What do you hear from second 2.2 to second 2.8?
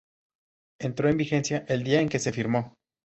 firmó.